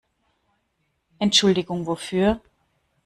Entschuldigung 1.19 1.85
wofür? 1.85 2.41